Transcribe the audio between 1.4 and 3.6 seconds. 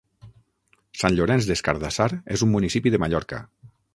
des Cardassar és un municipi de Mallorca.